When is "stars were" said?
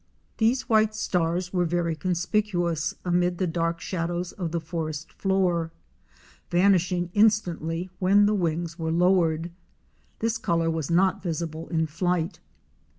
0.95-1.63